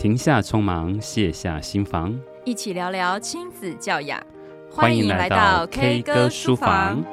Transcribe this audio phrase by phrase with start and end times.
[0.00, 4.18] 停下匆忙，卸下心防，一起聊聊亲子教养。
[4.70, 7.04] 欢迎来到 K 歌书房。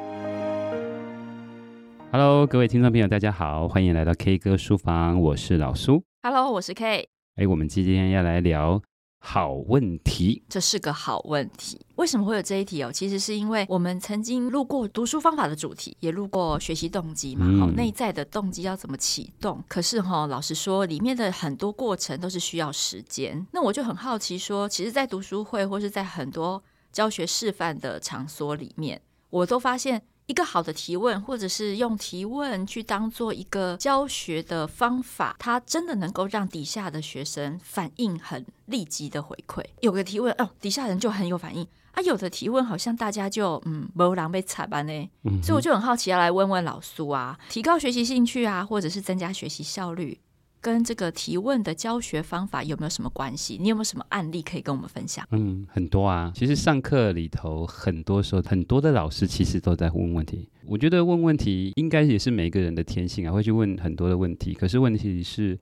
[2.14, 6.02] Hello，各位听众朋友，大家好，欢迎来到 K 歌书房，我是老苏。
[6.24, 7.10] Hello，我是 K。
[7.36, 8.82] 哎，我们今天要来聊。
[9.20, 11.80] 好问题，这是个好问题。
[11.96, 12.92] 为什么会有这一题哦？
[12.92, 17.46] 其实是因为我们曾经录过读书方法的主题，也录过学习动机嘛。
[17.60, 19.62] 好、嗯，内在的动机要怎么启动？
[19.68, 23.46] 可是哈、哦，老实说，里面的很多过程都是需要时间。
[23.52, 30.04] 那我就很好奇说，其实，在读书会或是在很多教学示范的场所里面，我都发现。
[30.28, 39.64] 一个好的提问，或者是用提问去当做一个教学的方法，它真的能够让底下的学生反应很立即的回馈。
[39.80, 45.10] 有个提问，哦，底下人就很有反应啊；有的提问，好像大家就嗯，没狼被踩吧呢。
[45.42, 50.20] 所以我就很好奇，要来问问老苏啊，提高学习兴趣啊，或者是增加学习效率。
[50.68, 53.58] 跟这个提问的教学方法有没有什么关系？
[53.58, 55.26] 你有没有什么案例可以跟我们分享？
[55.32, 56.30] 嗯，很多啊。
[56.36, 60.50] 其实上课里头，很多时候很多的老师其实都在问问题。
[60.66, 64.54] 我觉得问问题应该也是每个人的天性啊，会去问很多的问题。
[64.54, 65.58] 可是问题是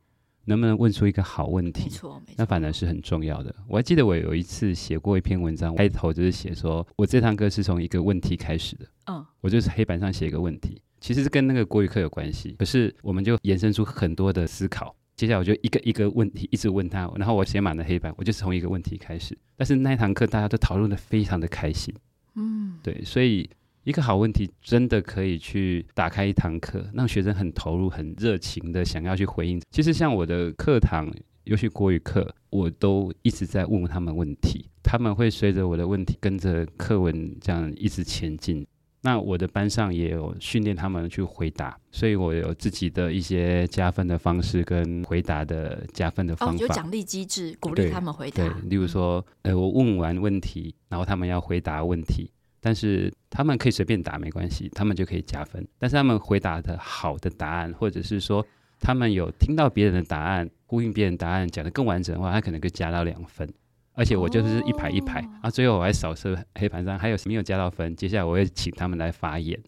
[0.46, 1.84] 能不能问出一个好问题？
[1.84, 3.56] 没错，没错，那反而是很重要的。
[3.68, 8.88] 我还记得我有一次写过一篇文章，开头就是写说我这堂课是从一个问题开始的。
[9.06, 10.82] 嗯，我就是黑板上写一个问题。
[11.06, 14.96] 其实是跟那个国语课有关系，可是我们就延伸出很多的思考。
[15.16, 19.38] 接下来我就一个一个问题一直问他，然后我写满了黑板，我就从一个问题开始。
[19.56, 21.94] 但是那一堂课大家都讨论的非常的开心，
[22.34, 23.48] 嗯，对，所以
[23.84, 29.62] 一个好问题真的可以去打开一堂课，让学生很投入、很热情的想要去回应。
[29.70, 31.08] 其实像我的课堂，
[31.44, 38.66] 尤其国语课，我都一直在问他们问题，他们会随着我的问题跟着课文这样一直前进。
[39.06, 46.56] 那我的班上也有训练他们去回答，所以我有自己的一些加分的方式跟回答的加分的方法。
[46.56, 48.44] 哦，有奖励机制，鼓励他们回答。
[48.44, 55.64] 对，例如说，呃，我问完问题，然后他们要回答问题，但是他们可以随便答没关系，他们就可以加分。
[55.78, 58.44] 但是他们回答的好的答案，或者是说
[58.80, 63.48] 他们有听到别人的答案，呼应别人答案，讲得更完整的话，他可能就加到两分。
[63.96, 67.96] 而且我就是一排一排，啊、哦，最后我还扫射黑板上还有没有加到分。
[67.96, 69.60] 接下来我会请他们来发言。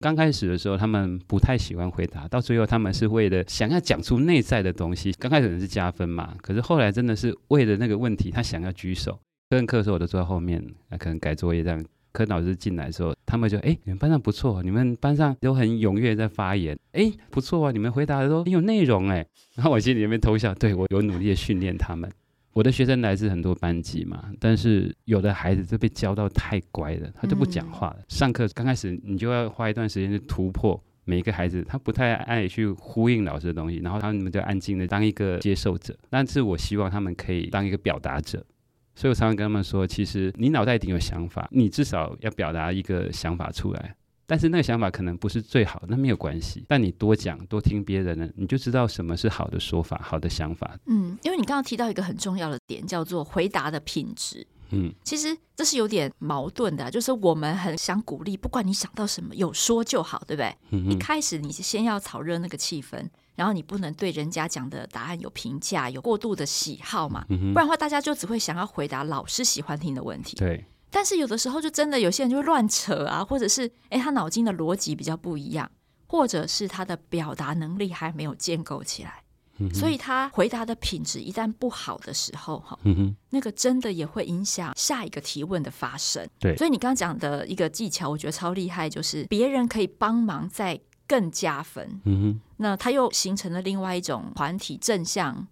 [0.00, 5.12] 刚开始的时候，他们不太喜欢回答，到最后他们是为了想要讲出内在的东西。
[5.12, 9.18] 刚开始是加分嘛，可是后来真的是为了那个问题，他想要举手。
[9.50, 11.84] 课课的时候我都坐在后面，那可能改作业这样。
[12.12, 19.26] 科老师进来的时候，他们就哎，你们班上不错，你们班上都很踊跃在发言，哎，不错啊，你们回答的都很有内容哎。
[19.56, 22.08] 然后我心里面偷笑，对，我有努力的训练他们。
[22.54, 27.96] 我的学生来自很多班级嘛，但是有的孩子就被教到太乖了，他就不讲话了。
[27.98, 35.98] 嗯、上课刚开始，你就要花一段时间去突破每一个孩子，他不太爱去呼应老师的东西，然后他们就安静的当一个接受者。
[36.08, 38.46] 但是我希望他们可以当一个表达者，
[38.94, 43.96] 所以我常常跟他们说，其实你脑袋一定有想法，你至少要表达一个想法出来。
[44.26, 46.64] 但是那个想法可能不是最好，那没有关系。
[46.66, 50.78] 但你多讲多听别人呢，你就知道什么是好的说法、好的想法。
[50.86, 54.46] 嗯，因为你刚刚提到一个很重要的点，叫做回答的品质。
[54.70, 60.56] 嗯，其实这是有点矛盾的，就是我们很想鼓励，不管你想到什么，有说就好，对不对？
[60.70, 63.06] 嗯，一开始你是先要炒热那个气氛，
[63.36, 70.34] 然后你不能对人家讲的答案有评价、有过度的喜好嘛，不然的话大家就只会想要回答老师喜欢听的问题。
[70.36, 70.64] 对。
[70.94, 75.68] 但是有的时候就真的有些人就会乱扯啊，或者是诶，他脑筋的逻辑比较不一样，
[76.06, 79.24] 或者是他的表达能力还没有建构起来，
[79.58, 86.24] 嗯、所以他回答的品质一旦不好的时候，哈、嗯，那个真的也会影响下一个提问的发生。
[86.38, 90.78] 对，所以你刚刚讲的一个技巧，我觉得超厉害，就是别人可以帮忙再
[91.08, 92.00] 更加分。
[92.04, 95.44] 嗯哼，那他又形成了另外一种团体正向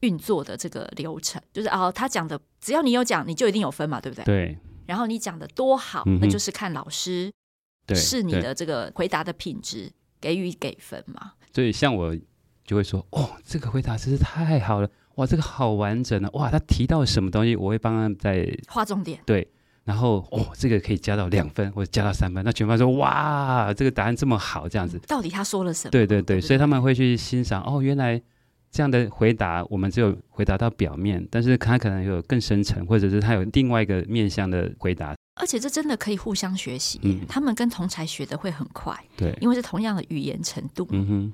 [0.00, 4.24] 运作的这个流程，就是哦，他讲的只要你有讲，你就一定有分嘛，对不对？
[4.24, 4.58] 对。
[4.88, 7.30] 然后你讲的多好，嗯，那就是看老师
[7.94, 11.34] 是你的这个回答的品质给予给分嘛。
[11.52, 12.16] 所以像我
[12.64, 19.20] 就会说，哦，这个回答真是太好了，哇，这个好完整了，哇，他提到什么东西，我会帮他再划重点。
[19.26, 19.46] 对，
[19.84, 24.98] 然后哦，这个可以加到两分或者加到三分，那全班说哇，这个答案这么好，这样子。
[25.06, 25.90] 到底他说了什么？
[25.90, 28.20] 对对对，所以他们会去欣赏，哦，原来。
[28.70, 35.14] 这样的回答，我们只有回答到表面，但是他可能有更深层，或者是他有另外一个面向的回答。
[35.40, 40.86] 而且这真的可以互相学习，嗯，他们跟同才学的会很快，对，因为是同样的语言程度。
[40.90, 41.32] 嗯哼。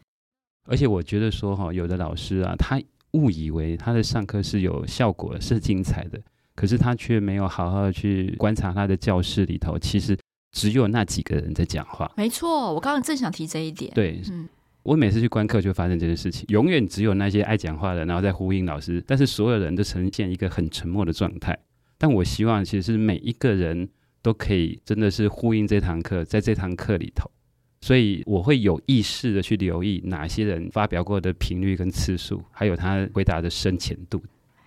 [0.67, 2.81] 而且我觉得说哈，有的老师啊，他
[3.13, 6.21] 误以为他的上课是有效果，是精彩的，
[6.55, 10.17] 可是他却没有好好的去观察他的教室里头，其实
[10.53, 12.11] 只有那几个人在讲话。
[12.17, 13.93] 没错，我刚刚正想提这一点。
[13.95, 14.49] 对，嗯。
[14.85, 21.59] 我每次去观课就发生这件事情，永远只有那些爱讲话的，然后在呼应老师，但是所有人都呈现一个很沉默的状态。
[21.97, 23.89] 但我希望，其实是每一个人
[24.21, 27.31] 都可以真的是呼应这堂课，在这堂课里头，
[27.81, 34.23] 所以我会有意识的去留意哪些人发表过的频率跟次数，还有他回答的深浅度。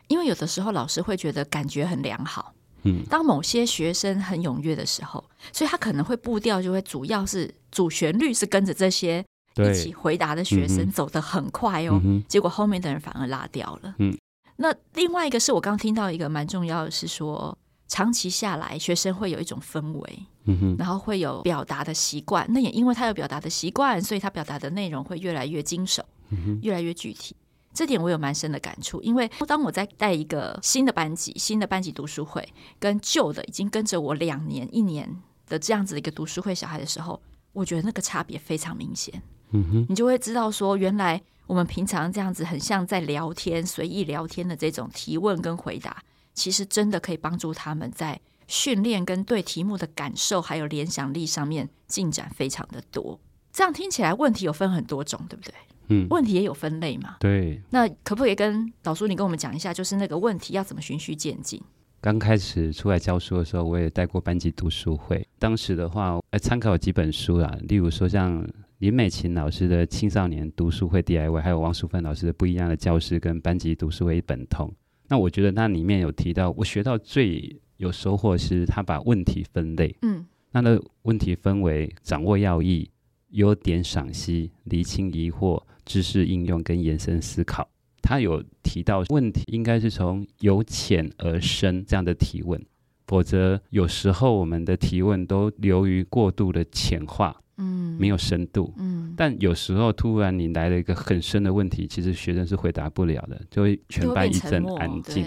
[0.07, 5.23] 因为有的时候老师会觉得感觉很良好，嗯，当某些学生很踊跃的时候，
[5.53, 9.23] 所以他可能会步调就会主要是主旋律是跟着这些
[9.63, 14.17] 一起回答的学生走得很快哦，嗯、结果后面的人反而拉掉了，嗯。
[14.57, 17.55] 那另外一个是我刚刚听到一个蛮重要的是说，
[17.87, 22.45] 长期下来学生会有一种氛围，嗯，然后会有表达的习惯。
[22.49, 27.35] 那也因为他有表达的习惯，所以他表达的内容会越来越精熟，嗯，越来越具体。
[27.71, 32.43] 这点我有蛮深的感触，因为当我在带一个新的班级、新的班级读书会，
[32.79, 35.07] 跟旧的已经跟着我两年、一年
[35.47, 37.21] 的这样子的一个读书会小孩的时候，
[37.53, 39.21] 我觉得那个差别非常明显。
[39.51, 46.03] 嗯哼，你就会知道说，原来我们平常这样子很像在聊天、随意聊天的这种提问跟回答，
[46.33, 53.19] 其实真的可以帮助他们在训练跟对题目的感受还有联想力上面进展非常的多。
[53.51, 55.53] 这样听起来，问题有分很多种，对不对？
[55.89, 57.15] 嗯，问题也有分类嘛？
[57.19, 57.61] 对。
[57.69, 61.61] 那可不可以跟导叔你跟我们讲一下，就是那个问题要怎么循序渐进？
[62.07, 65.27] 刚开始出来教书的时候，我也带过班级读书会。
[65.37, 74.73] 当时的话，呃，参考几本书啦，例如说像林美琴老师的《青少年读书会 DIY》，还有王淑芬老师的《不一样的教室》跟班级读书会一本通。
[75.09, 79.93] 那我觉得那里面有提到，我学到最有收获是他把问题分类。
[80.03, 82.89] 嗯，那的问题分为掌握要义、
[83.31, 85.61] 优点赏析、厘清疑惑。
[85.83, 87.65] 知识应用跟延伸思考，
[88.01, 92.61] 他有提到问题应该是从由浅而深这样的提问，
[93.05, 105.25] 否则有时候我们的提问都流于过度的浅化，嗯，没有深度，嗯，但有时候突然你来了一个很深的问题，其实学生是回答不了的，就会全班一阵安静。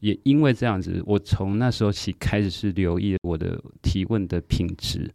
[0.00, 5.10] 也因为这样子，我从那时候起开始是留意我的提问的品质。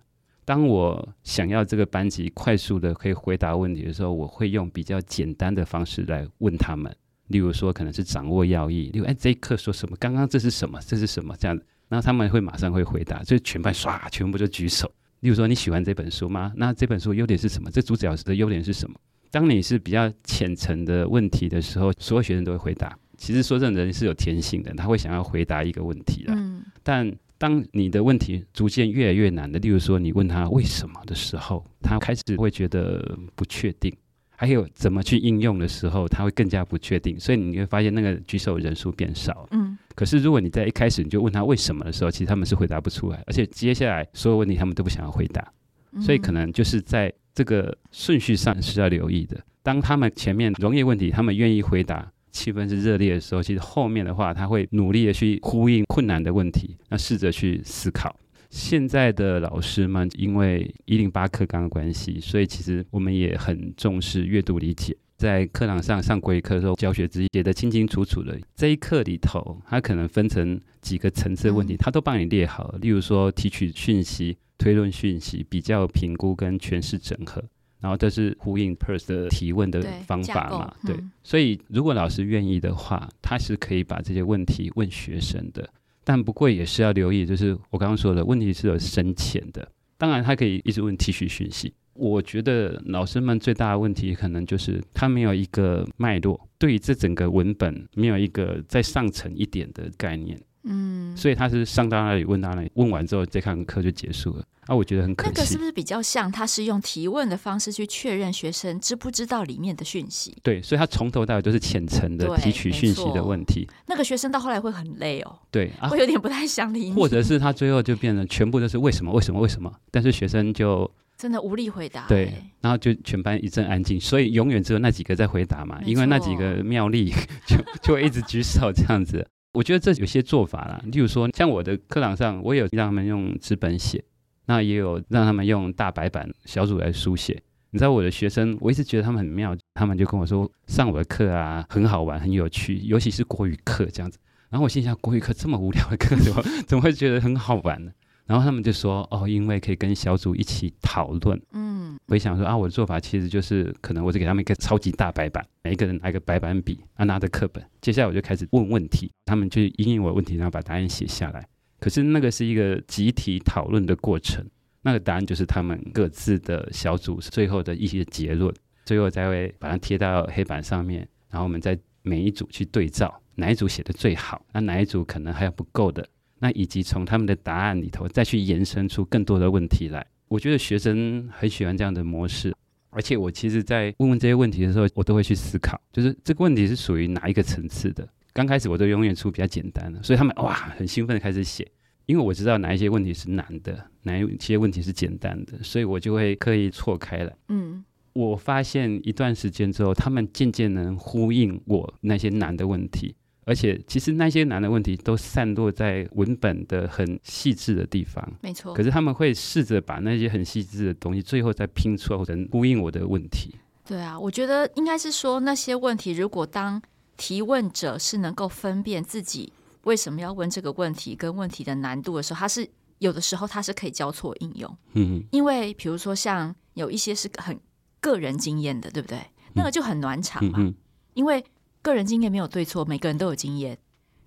[0.52, 6.94] 当我想要这个班级快速的可以回答问题的时候，我会用比较简单的方式来问他们。
[7.28, 9.96] 例如说，可能是掌握要义，例如哎，这一课说什么？
[9.98, 10.78] 刚刚这是什么？
[10.86, 11.34] 这是什么？
[11.40, 14.92] 这样子，然后他们会马上会回答，所以全班唰，全部就举手。
[15.22, 16.52] 例如说，你喜欢这本书吗？
[16.58, 17.72] 那这本书优点是什么？
[17.72, 19.00] 这主角的优点是什么？
[19.32, 22.94] 当你是比较浅层的问题的时候，所有学生都会回答。
[23.16, 27.10] 其实说这人是有天性的，他会想要回答一个问题的，嗯，但。
[27.42, 33.92] 当你的问题逐渐越来越难的，例如说你问他为什么的时候，他开始会觉得不确定；
[34.30, 37.20] 还有怎么去应用的时候，他会更加不确定。
[37.20, 39.48] 所以你会发现那个举手人数变少。
[39.50, 39.76] 嗯。
[39.96, 45.52] 可是如果你在一开始你就问他为什么的时候，其实他们是回答不出来，而且接下来所有问题他们都不想要回答。
[46.00, 49.44] 所以可能就是在这个顺序上是要留意的。
[49.64, 52.12] 当他们前面容易问题，他们愿意回答。
[52.32, 58.16] 气氛是热烈的时候，其实后面的话他会努力的去呼应困难的问题，那试着去思考。
[58.50, 64.96] 现在的老师们因为一零八课纲的关系，所以其实我们也很重视阅读理解。
[65.18, 68.38] 在课堂上上国语课的时候，教学之写得清清楚楚的。
[68.56, 72.80] 这一课里头，它可能分成几个层次的问题，它都帮你列好了。
[72.80, 77.44] 例如说，提取讯息、推论讯息、比较评估跟诠释整合。
[77.82, 80.74] 然后这是呼应 PERS 的提问的方法嘛？
[80.86, 85.68] 对，对，所以如果老师愿意的话，他是可以把这些问题问学生的。
[86.04, 89.68] 但不过也是要留意，就是我刚刚说的问题是有深浅的。
[89.98, 91.74] 当然，他可以一直问提取讯息。
[91.94, 100.40] 我觉得老师们最大的问题可能就是他没有一个脉络，对于这整个文本没有一个再上层一点的概念。
[100.64, 104.44] 嗯，所以他是上到那里问到那里，问完之后这堂课就结束了。
[104.68, 105.32] 啊，我觉得很可惜。
[105.34, 110.38] 那个是不是比较像他是用提问的方式去确认学生知不知道里面的讯息？
[110.44, 113.68] 对，所以他从头到尾都是浅层的提取讯息的问题。
[113.88, 115.36] 那个学生到后来会很累哦。
[115.50, 116.94] 对，啊、会有点不太想理你。
[116.94, 119.12] 或者是他最后就变成全部都是为什么？
[119.12, 119.42] 为什么？
[119.42, 119.74] 为什么？
[119.90, 122.06] 但是学生就真的无力回答。
[122.08, 127.12] 对，然后就全班一阵安静，所以永远只有那几个在回答嘛，因为那几个妙丽
[127.48, 129.28] 就就会一直举手这样子。
[129.54, 134.04] 我觉得这有些做法啦，例如说，像我的课堂上，我有让他们用纸本写，
[134.46, 137.42] 那也有让他们用大白板小组来书写。
[137.72, 144.18] 你知道我的学生，我一直觉得他们很妙，他们就跟我说，上我的课啊，很好玩，很有趣，尤其是国语课这样子。
[144.50, 147.92] 然后我心想，国语课这么无聊的课，怎么 怎么会觉得很好玩呢？
[148.32, 161.46] 然后他们就说：“哦，因为可以跟小组一起讨论。”嗯，我想说啊，我的做法其实就是，可能我就给他们一个超级大白板，每一个人拿一个白板笔，啊，拿着课本，接下来我就开始问问题，他们就因应我的问题，然后把答案写下来。
[161.78, 164.46] 可是那个是一个集体讨论的过程，
[164.84, 168.54] 那个答案就是他们各自的小组最后的一些结论。
[168.86, 176.08] 最后再会把它贴到黑板上面，然后我们再每一组去对照哪一组写的最好，那哪一组可能还有不够的，
[176.42, 180.06] 那以及从他们的答案里头再去延伸出更多的问题来。
[180.28, 182.54] 我觉得学生很喜欢这样的模式，
[182.90, 188.08] 而且我其实，在问问这些问题的时候，我都会去思考，就是这个问题是属于哪一个层次的。
[188.34, 191.70] 刚开始我都永远出比较简单的，所以他们哇很兴奋的开始写，
[192.06, 197.38] 因为我知道哪一些问题是难的，哪一些问题是简单的，所以我就会刻意错开了。
[197.50, 197.84] 嗯，
[198.14, 203.14] 我发现一段时间之后，他们渐渐能呼应我那些难的问题。
[203.44, 208.32] 而且，其实那些难的问题都散落在文本的很细致的地方。
[208.42, 208.74] 没错。
[208.74, 213.56] 可是他们会试着把那些很细致的东西，最后再拼出来，或者呼应我的问题。
[213.84, 216.82] 对啊，我觉得应该是说那些问题，如果当
[217.18, 219.52] 提问者是能够分辨自己
[219.84, 222.70] 为什么要问这个问题跟问题的难度的时候，他是
[223.00, 224.78] 有的时候他是可以交错应用。
[224.94, 225.24] 嗯。
[225.32, 227.60] 因为比如说像有一些是很
[228.00, 229.20] 个人经验的，对不对？
[229.54, 230.60] 那个就很暖场嘛。
[230.60, 230.74] 嗯。
[231.16, 231.44] 因为
[231.82, 233.78] 个人经验没有对错，每个人都有经验。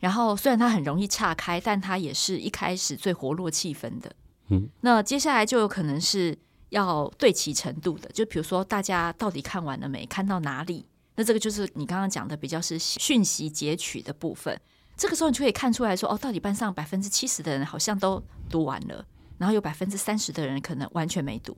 [0.00, 4.14] 然后虽然他很容易岔开，但他也是一开始最活络气氛的。
[4.48, 6.36] 嗯，那接下来就有可能是
[6.68, 10.04] 要对齐程度的，就比如说大家到底看完了没？
[10.04, 10.84] 看到哪里？
[11.16, 14.60] 那这个就是你刚刚讲的比较是讯息截取的部分。
[14.96, 19.04] 这个时候你就可以看出来说，哦，到底班上百分之七十的人好像都读完了，
[19.38, 21.56] 然后有百分之三十的人可能完全没读。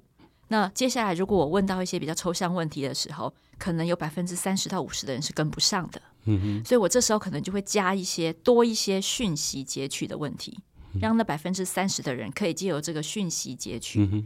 [0.48, 6.00] 那接下来，如果我问到一些比较抽象问题的时候，可能有百分之三十到五十的人是跟不上的。
[6.24, 10.58] 嗯哼，所以我这时候可能就会加一些多一些讯息截取的问题，
[11.00, 14.24] 让那百分之三十的人可以借由这个讯息截取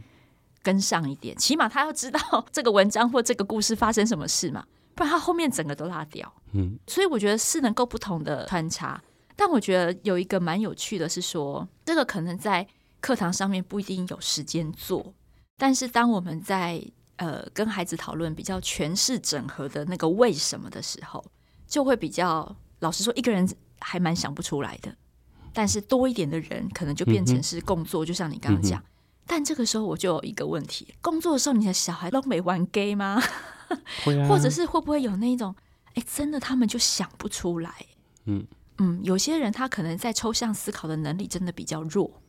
[0.61, 2.19] 跟上一点，起码他要知道
[2.51, 4.63] 这个文章或这个故事发生什么事嘛，
[4.93, 6.31] 不然他后面整个都落掉。
[6.53, 9.01] 嗯，所以我觉得是能够不同的穿插，
[9.35, 12.67] 但我觉得有一个蛮有趣的是说，这个可能在
[12.99, 15.13] 课堂上面不一定有时间做。
[15.61, 16.83] 但是当我们在
[17.17, 21.23] 呃跟孩子讨论比较诠释整合的那个为什么的时候，
[21.67, 23.47] 就会比较老实说，一个人
[23.79, 24.91] 还蛮想不出来的。
[25.53, 28.81] 但是多一点的人，可能就变成是工作，嗯、就像你刚刚讲。
[28.81, 28.85] 嗯、
[29.27, 33.21] 但这个时候我就有一个问题：工作的时候，你的小孩都没玩 gay 吗？
[34.03, 34.27] 会啊。
[34.27, 35.55] 或者是会不会有那种，
[35.93, 37.71] 哎，真的他们就想不出来？
[38.25, 38.43] 嗯
[38.79, 42.19] 嗯，有些人他可能在抽象思考的能力真的比较弱。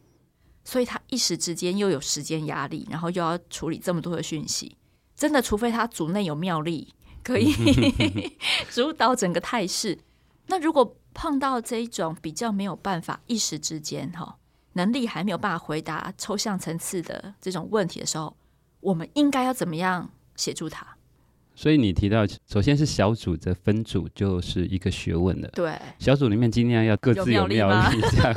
[0.65, 4.77] 所以他一时之间又有时间压力，然后又要处理这么多的讯息，
[5.17, 7.53] 真的，除非他组内有妙力可以
[8.71, 9.99] 主导整个态势。
[10.47, 14.37] 那如果碰到这一种比较没有办法一时之间哈
[14.75, 18.35] 能力还没有办法回答抽象层次的这种问题的时候，
[18.81, 20.87] 我们应该要怎么样协助他？
[21.55, 25.49] 所以你提到，首先是小组的分组就是一个学问了。
[25.49, 28.35] 对，小组里面尽量要各自有妙力，这样。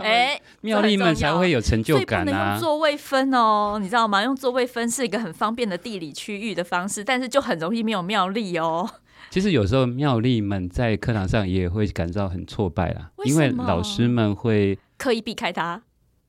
[0.00, 2.24] 哎，妙丽们才会有成就感啊！
[2.24, 4.22] 不能用座位分哦，你知道吗？
[4.22, 8.88] 用座位分是一个很方便的地理区域的方式，但是就很容易没有妙丽哦。
[9.30, 15.82] 其实有时候妙丽们在课堂上也会感到很挫败啦，为因为老师们会刻意避开他。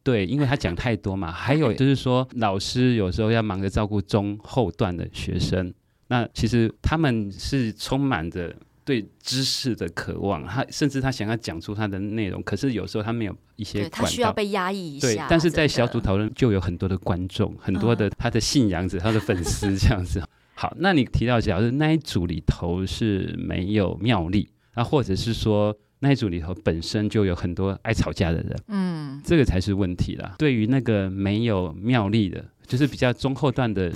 [0.03, 1.31] 对，因为他讲太多嘛。
[1.31, 5.73] 还有 就是说，老师有时候要忙着照顾中后段的学生，
[6.07, 8.55] 那其实他们是充满着
[8.89, 15.07] 对知识的渴望，他甚至他想要讲出他的内容，可是有时候他没有一些管道，他需要被压抑一下。
[15.07, 20.19] 对，但是在小组讨论就有很多的观众，很多的他的信仰者、他的粉丝这样子。
[20.55, 25.77] 好，那你提到，假如那一组里头是没有妙力，啊，或者是说。
[26.01, 30.35] 那一组里头本身就有很多爱吵架的人，嗯，这个才是问题啦。
[30.37, 33.91] 对于那个没有妙力的，就是比较中后段的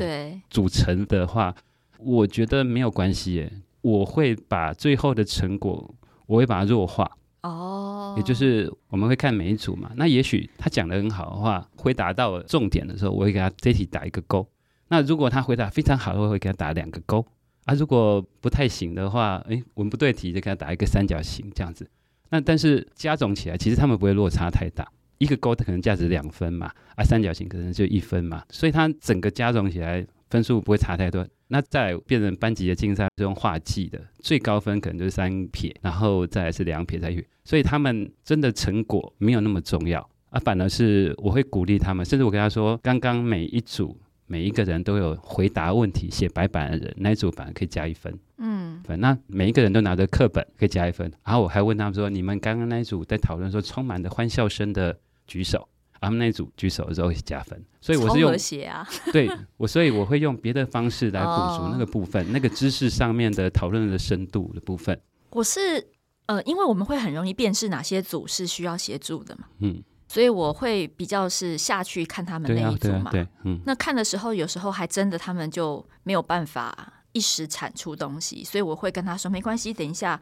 [0.50, 1.56] 组成的话，
[2.00, 3.50] 我觉得没有关系耶。
[3.84, 5.94] 我会把最后的成果，
[6.25, 7.10] 我会把它弱化。
[7.42, 9.92] 哦，也就是我们会看每一组嘛。
[9.98, 14.48] 那也许他讲的很好的话，回答到重点的时候，我会给他这题打一个勾。
[14.88, 17.24] 那如果他回答非常好的话，我会给他打两个勾。
[17.66, 21.90] 啊，如果不太行的话，诶，文不对题就给他打一个三角形这样子。
[22.30, 24.88] 那但是加总起来，其实他们不会落差太大。
[25.18, 31.25] 一个勾可能价值两分嘛，啊，三角形可能就一分嘛，所以它整个加总起来分数不会差太多。
[31.53, 37.24] 那再变成班级的竞赛是用画记的，最高分可能就是三撇，然后再来是两撇再一撇。
[37.45, 43.95] 所以他们真的成果没有那么重要啊，反而是我会鼓励他们，甚至我跟他说，刚刚每一组。
[44.25, 48.17] 每一个人都有回答问题写白板的人，那一组反而可以加一分。
[48.38, 51.12] 嗯，反那每一个人都拿着课本可以加一分。
[51.25, 55.67] 然后我还问他们说：“你们刚刚那一组在讨论说充满着欢笑声的举手，
[56.03, 65.00] 他们那一组举手的时候会加分。”所以我是用写啊， 对我，所以我会用别的方式来补足那个部分，哦、那个知识上面的讨论的深度的部分。
[65.31, 65.86] 我是
[66.27, 69.48] 呃，因为我们会很容易辨识哪些组是需要协助的嘛。
[69.60, 69.83] 嗯。
[70.07, 73.10] 所以我会比较是下去看他们那一组嘛。
[73.10, 73.60] 对，啊对，啊对，嗯。
[73.65, 80.22] 那看的时候，有时候还真的他们就没有办法一时产出东西，所以我会跟他说：“没关系，等一下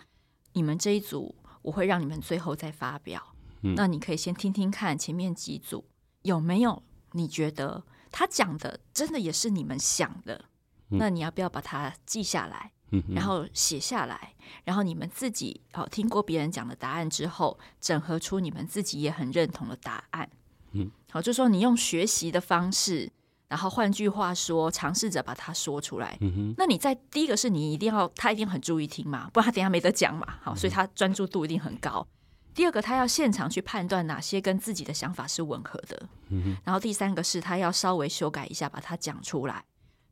[0.53, 3.21] 你们这一组，我会让你们最后再发表。
[3.63, 5.86] 嗯，那你可以先听听看前面几组
[6.24, 6.82] 有没有
[7.13, 10.46] 你觉得他讲的真的也是你们想的，
[10.89, 12.72] 嗯，那你要不要把它记下来？”
[13.15, 20.30] 然后写下来，然后你们自己好听过别人讲的答案之后，整合出你们自己也很认同的答案。
[20.74, 23.10] 嗯，好，就说你用学习的方式，
[23.48, 26.18] 然后换句话说，尝试着把它说出来。
[26.20, 30.27] 嗯哼，那你在第一个是你一定要他一定很注意听嘛，不然他等下没得讲嘛。
[30.41, 32.06] 好，所以他专注度一定很高。
[32.53, 36.08] 第二个，他要现场去判断哪些跟自己的想法是吻合的。
[36.29, 39.63] 嗯哼，然后第三个是他要稍微修改一下，把它讲出来。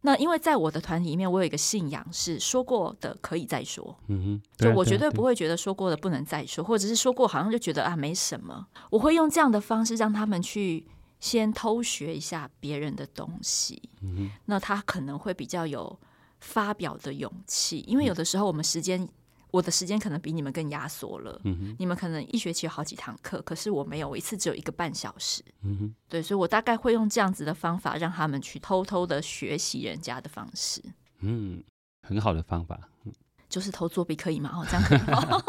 [0.02, 3.94] 那因为在我的团体里面，我有一个信仰是说过的可以再说。
[4.08, 8.68] 嗯哼，就我绝对不会觉得说过的不能再说，或者是说过好像就觉得啊没什么。
[8.90, 10.88] 我会用这样的方式让他们去
[11.20, 13.90] 先偷学一下别人的东西。
[14.02, 16.00] 嗯哼，那他可能会比较有
[16.40, 19.10] 发表的勇气，因为有的时候我们时间。
[19.52, 30.82] 我的时间可能比你们更压缩了，嗯哼，你们可能一学期有好几堂课，可是我没有，我一次只有一个半小时，嗯哼，对，所以我大概会用这样子的方法让他们去偷偷的学习人家的方式，
[31.22, 31.64] 嗯，
[32.08, 32.80] 很好的方法，
[33.50, 34.52] 就是偷作弊可以吗？
[34.54, 35.42] 哦，这样可以吗？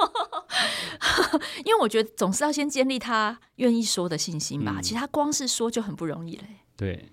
[1.64, 6.45] 因为我觉得总是要先建立他愿意说的信心吧，嗯，其实他光是说就很不容易嘞，
[6.76, 7.11] 对，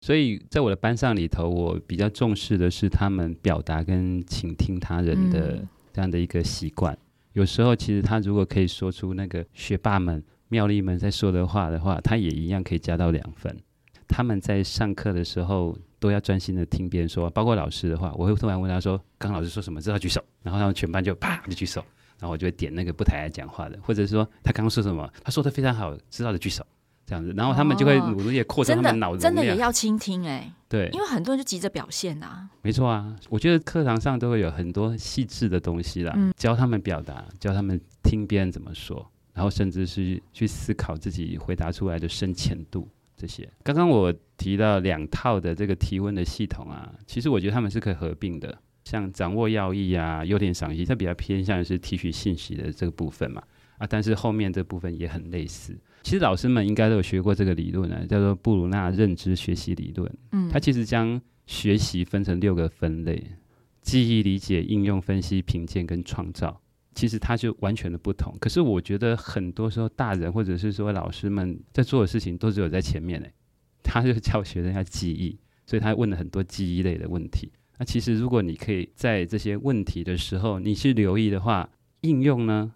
[0.00, 5.68] 所以在我的班上里头，我比较重视的是他们表达跟倾听他人的，嗯。
[5.92, 6.96] 这样的一个习惯，
[7.32, 13.56] 有时候其实他如果可以说出那个学霸们、妙丽们在说的话的话，他也一样可以加到两分。
[14.08, 19.80] 他们在上课的时候都要专心的听别人说，包括老师的话，我会突然问他说：“刚刚老师说什么？
[19.80, 21.84] 知道举手。”然后他们全班就啪就举手，
[22.18, 26.66] 然后我就会点那个不太爱讲话的，或者是说他刚刚说什么，他说的非常好，知道的举手。
[27.10, 43.48] 这样子，然后他们就会努力的扩张他们脑子，真的也要倾听哎、欸，对，因为很多人就急着表现啊，没错啊，我觉得课堂上都会有很多细致的东西啦，嗯、教他们表达，教他们听别人怎么说，然后甚至是去思考自己回答出来的深浅度这些。
[43.64, 53.42] 刚刚我提到两套的这个提问的系统啊，其实我觉得他们是可以合并的，像掌握要义啊、优点赏析，它比较偏向于是提取信息的这个部分嘛，
[53.80, 55.74] 啊，但是后面这部分也很类似。
[56.02, 60.18] 其实老师们应该都有学过这个理论呢，叫做布鲁纳认知学习理论。
[60.32, 63.24] 嗯，它其实将学习分成六个分类：
[63.80, 66.60] 记忆、理解、应用、分析、评鉴跟创造。
[66.94, 68.36] 其实它就完全的不同。
[68.38, 73.26] 可是我觉得很多时候大人或者是说老师们在做的事情都只有在前面呢，
[73.82, 77.50] 他就教学生要记忆，所以他问了很多记忆类的问题。
[77.78, 81.66] 那其实如果你可以在这些问题的时候你去留意的话，
[82.02, 82.72] 应用呢，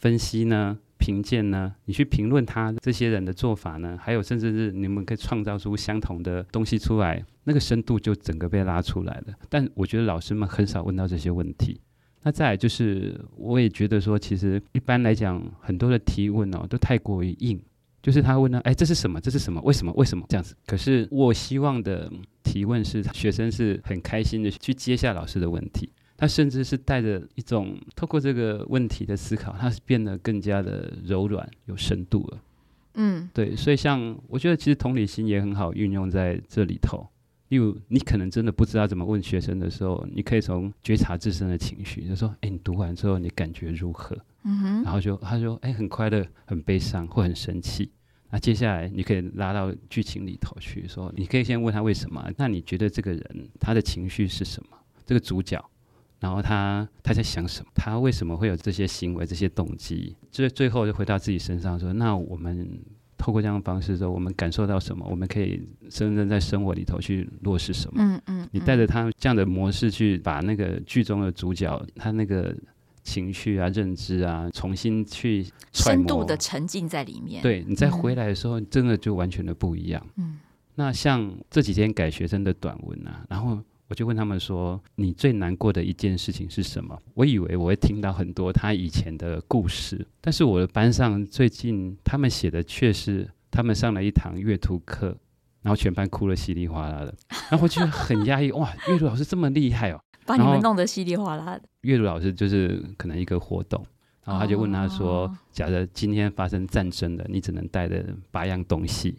[0.00, 0.78] 分析呢？
[0.98, 1.74] 评鉴呢？
[1.86, 3.98] 你去评论他这些人的做法呢？
[3.98, 9.34] 还有甚至是你们可以创造出相同的东西出来，那个深度就整个被拉出来了。
[9.48, 11.80] 但我觉得老师们很少问到这些问题。
[12.22, 17.58] 那再就是，我也觉得说，其实一般来讲，很多的提问哦，都太过于硬。
[18.02, 19.18] 就是他问呢，哎，这是什么？
[19.18, 19.58] 这是什么？
[19.62, 19.92] 为什么？
[19.94, 20.54] 为什么这样子？
[20.66, 25.90] 可是我希望的提问是，学生是很开心的去接下老师的问题。
[26.20, 32.38] 他甚至是带着一种透过这个问题的思考，他是变得更加的柔软、有深度了。
[32.96, 37.08] 嗯，对，所以像我觉得，其实同理心也很好运用在这里头。
[37.48, 47.90] 例如，你可能真的不知道怎么问学生的时候，你可以从觉察自身的情绪，就说：“哎，你读完之后你感觉如何？”嗯哼，然后就他说：“哎，很快乐、很悲伤或很生气。”
[48.30, 52.30] 那接下来你可以拉到剧情里头去说，你可以先问他为什么？
[52.36, 54.76] 那你觉得这个人他的情绪是什么？
[55.06, 55.58] 这个主角。
[56.20, 57.70] 然后他他在想什么？
[57.74, 60.14] 他为什么会有这些行为、这些动机？
[60.30, 62.78] 最最后就回到自己身上说：那我们
[63.16, 65.06] 透过这样的方式说，我们感受到什么？
[65.08, 68.02] 我们可以真正在生活里头去落实什么？
[68.02, 68.42] 嗯嗯。
[68.42, 72.54] 嗯，你带着他这样的模式去把那个剧中的主角他那个
[73.02, 77.42] 情绪啊、认知啊，重新去深度的沉浸在里面。
[77.42, 80.06] 对，你再回来的时候，真的就完全的不一样。
[80.16, 80.38] 嗯。
[80.74, 83.58] 那像这几天改学生的短文啊，然后。
[83.90, 95.08] 我就问他们说：“你最难过的一件事情是什么？”我以为我会听到很多他以前的故事，但是我的班上最近他们写的却是他们上了一堂阅读课，
[95.60, 97.12] 然后全班哭了稀里哗啦的，
[97.50, 98.52] 然后我觉得很压抑。
[98.52, 101.62] 哇，阅读老师这么厉害哦， 把你们弄得稀里哗啦的。
[101.80, 103.84] 阅读老师就是可能一个活动，
[104.24, 109.16] 然后他就问他说：“哦、假设今天发生战争了，你只能带的八样东西。”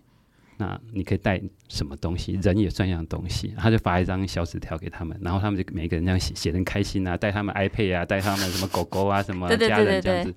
[0.62, 2.34] 那你可以带什么东西？
[2.34, 3.52] 人也算一样东西。
[3.58, 10.36] 他就发一张小纸条给他们，然后他们就每个人这样写，写成开心啊，带他们 iPad 啊，带他们 什么狗狗啊，什么家人这样子。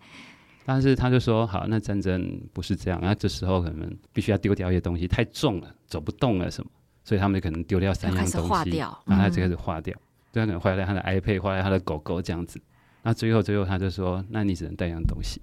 [0.64, 6.70] 但是他就说好，那战争不是这样，那这时候可能必须要丢掉一些东西，太重了，走不动了什么，
[7.04, 9.94] 所以他们就可能丢掉三样东西，化掉，然后他就开始化掉，
[10.32, 12.58] 对、嗯，他可能化掉他的 iPad，化掉他的狗狗这样子。
[13.02, 15.42] 那最后最后他就说，那你只能带一样东西，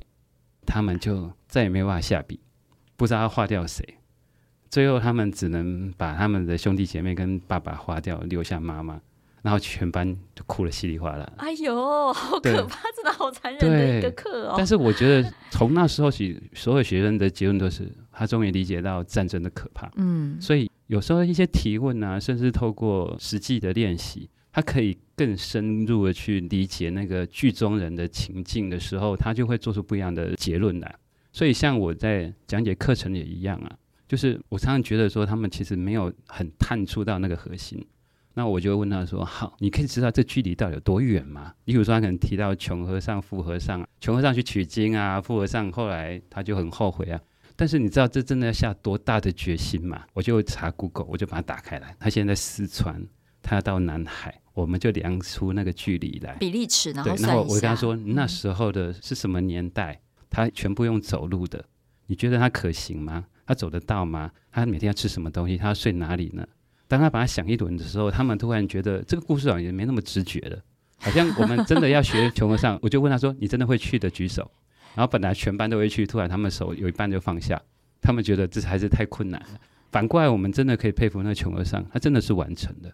[0.65, 2.39] 他们就再也没有办法下笔，
[2.97, 3.85] 不知道要化掉谁。
[4.71, 8.99] 最后他们只能把他们的兄弟姐妹跟爸爸花掉，留下妈妈。
[9.43, 11.27] 然后全班就哭了稀里哗啦。
[11.37, 12.79] 哎呦，好可怕！
[12.95, 14.53] 真的好残忍的一个课哦。
[14.55, 19.89] 但是我觉得从那时候起，所有学生的结论都是，他终于理解到战争的可怕。
[19.95, 20.39] 嗯。
[20.39, 30.95] 所以有时候一些提问啊，甚至透过实际的练习，他可以更深入的去理解那个剧中人的情境的时候，他就会做出不一样的结论来。
[31.33, 33.71] 所以像我在讲解课程也一样啊，
[34.11, 37.81] 就是我常常觉得说，他们其实没有很探出到那个核心。
[38.33, 41.53] 那我就问他说：“好，你可以知道这距离到底有多远吗？
[41.63, 47.17] 例如说，他可能提到穷和尚、富和尚，穷和尚去取经啊，富和尚后来他就很后悔啊。
[47.55, 50.03] 但是你知道这真的要下多大的决心吗？
[50.11, 51.95] 我就查 Google，我就把它打开来。
[51.97, 53.01] 他现在在四川，
[53.41, 60.01] 他要到南海，我们就量出那个距离来，比例尺，然后对，然后我跟他说，那时候的是什么年代？
[60.29, 61.63] 他全部用走路的，
[62.07, 63.27] 你觉得他可行吗？
[63.51, 64.31] 他走得到吗？
[64.51, 65.57] 他每天要吃什么东西？
[65.57, 66.47] 他要睡哪里呢？”
[66.87, 70.59] 当他把他想一轮的时候，他们突然觉得这个故事好像也没那么直觉了，
[70.97, 72.77] 好像我们真的要学穷和尚。
[72.83, 74.49] 我就问他说：“你真的会去的举手。”
[74.95, 77.61] 然后本来全班都会去，突然他们手有一半就放下，
[78.01, 79.59] 他们觉得这还是太困难了。
[79.89, 82.93] 反过来，我们真的可以佩服那个穷和尚，他真的是完成的。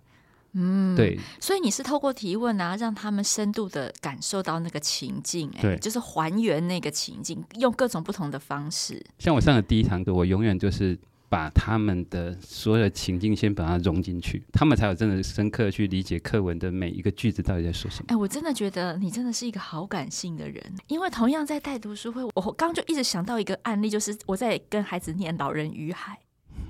[0.57, 1.19] 嗯，对。
[1.39, 9.05] 所以你是透过提问啊，让他们深度的感受到那个情境，哎，对，就是还原那个情境，用各种不同的方式。
[9.19, 10.97] 像我上的第一堂课，我永远就是。
[11.29, 18.05] 把他们的所有的情境先把它融进去，他们才有真的深刻去理解课文的每一个句子到底在说什么。
[18.07, 26.13] 哎，我真的觉得你真的是一个好感性的人，因为同样在带读书会，我刚刚就一直想到一个案例，就是我在跟孩子念《老人与海》。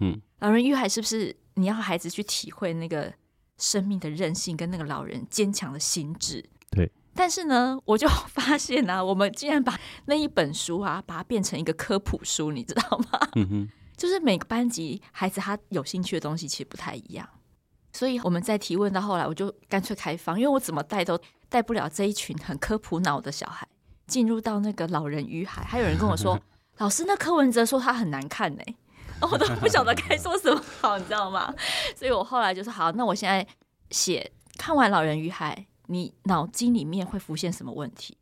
[0.02, 3.14] 嗯，《老人与海》是不是你要孩子去体会那个
[3.58, 6.44] 生命的韧性跟那个老人坚强的心智？
[6.72, 6.92] 对。
[7.14, 13.20] 但是呢，我就 发现啊，我们竟然把那一本书啊，把它变成一个科普书，你知道吗？
[13.36, 13.70] 嗯哼。
[13.98, 17.28] 就是每个班级孩子他有兴趣的东西其实不太一样，
[17.92, 23.68] 所以我们在提问到后来，我就干脆开放，因为我怎么带都带不了这一群很科普脑的小孩
[24.06, 25.64] 进入到那个老人与海。
[25.64, 26.40] 还有人跟我说
[26.78, 28.62] ：“老师，那柯文哲说他很难看呢。”
[29.22, 31.54] 我都不晓得该说什么好，你知道吗？
[31.96, 33.46] 所以我后来就说：“好，那我现在
[33.92, 38.18] 写看完老人与海，你脑筋里面会浮现什么问题？”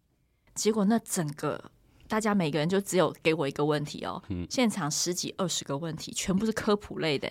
[0.56, 1.72] 结果那整个。
[2.08, 7.28] 大家每个人就只有给我一个问题哦，嗯、现场十几二十个问题，全部是科普类的，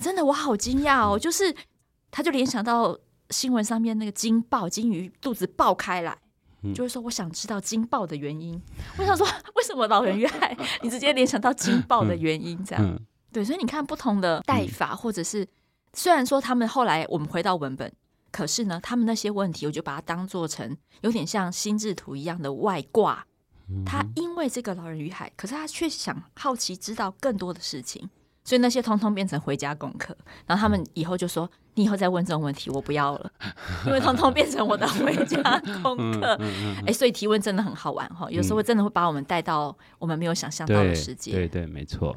[0.00, 1.16] 真的我好惊讶哦！
[1.16, 1.54] 就是
[2.10, 2.98] 他就联想到
[3.30, 6.29] 新闻上面那个惊爆鲸鱼肚子爆开来，嗯、
[6.74, 8.60] 就会说我想知道惊爆的原因。
[8.98, 12.62] 我想说， 为什么老人与海 你直接联想到惊爆的原因？
[12.64, 13.00] 这样、
[13.32, 15.46] 对，所以你看不同的带法，或者是
[15.94, 17.92] 虽然说他们后来我们回到文本，
[18.30, 23.26] 可是呢，他们那些问题我就把它当做成有点像心智图一样的外挂。
[23.86, 28.10] 他因为这个老人与海，可是他却想好奇知道更多的事情，
[28.42, 30.16] 所以那些通通变成回家功课。
[30.44, 33.32] 然后他们以后就说：“你以后再问这种问题，我不要了，
[33.86, 35.40] 因为通通变成我的回家
[35.82, 36.38] 功课。”
[36.86, 41.32] 哎，所以提问真的很好玩哈，有时候真的会把我们带到我们没有想象到的世界。
[41.32, 42.16] 对对，对，没错。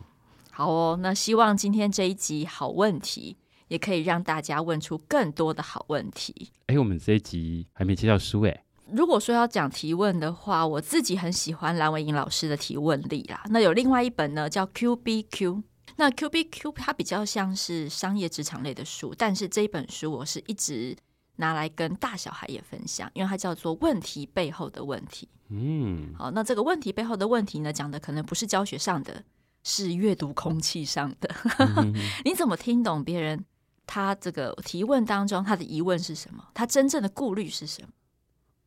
[0.51, 3.37] 好哦，那希望今天这一集好问题
[3.67, 6.51] 也可以让大家问出更多的好问题。
[6.67, 8.63] 哎，我们这一集还没介绍书哎。
[8.91, 13.43] 如果说要讲提问的话，我自己很喜欢蓝伟莹老师的提问力啦。
[13.49, 15.63] 那有另外一本呢，叫 Q B Q。
[15.95, 20.95] 那 Q B Q 它比较像是商业职场类的书，但是这一本书我是一直
[21.37, 25.27] 拿来跟大小孩也分享，因为它叫做问题背后的问题。
[25.49, 29.23] 嗯，好，那这个问题背后的问题呢，讲的可能不是教学上的，
[29.63, 31.35] 是阅读空气上的。
[31.59, 31.93] 嗯、
[32.25, 33.45] 你怎么听懂别人
[33.85, 36.43] 他这个提问当中他的疑问是什么？
[36.53, 37.89] 他真正的顾虑是什么？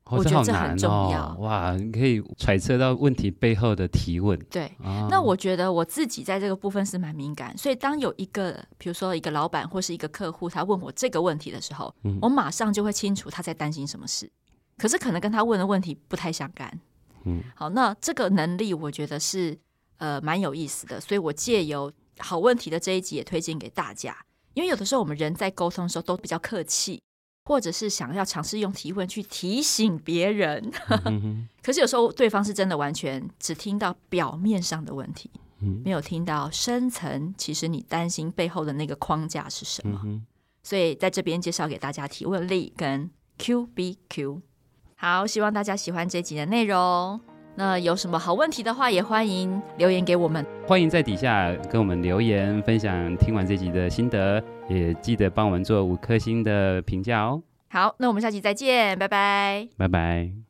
[0.08, 1.76] 我觉得这很重要，哦，哇！
[1.76, 4.38] 你可以揣测到问题背后的提问。
[4.48, 14.30] 对，哦，那我觉得我自己在这个部分是蛮敏感，所以当有一个，比如说一个老板或是一个客户，他问我这个问题的时候，嗯，我马上就会清楚他在担心什么事。
[14.78, 16.78] 可是可能跟他问的问题不太相干。
[17.24, 19.58] 嗯，好，那这个能力我觉得是
[19.96, 24.16] 呃蛮有意思的，所以我借由好问题的这一集也推荐给大家，
[24.54, 27.02] 因为有的时候我们人在沟通的时候都比较客气。
[27.46, 30.68] 或者是想要尝试用提问去提醒别人，
[31.62, 35.30] 可是有时候对方是真的完全只听到表面上的问题，
[35.84, 37.32] 没有听到深层。
[37.38, 40.20] 其实你担心背后的那个框架是什么？
[40.64, 44.40] 所以在这边介绍给大家提问力跟 QBQ。
[44.96, 47.20] 好，希望大家喜欢这集的内容。
[47.56, 50.44] 那有什么好问题的话，也欢迎留言给我们。
[50.66, 57.42] 欢迎在底下跟我们留言分享听完这集的心得，也记得帮我们做五颗星的评价哦。
[57.68, 60.45] 好，那我们下期再见，拜拜，拜拜。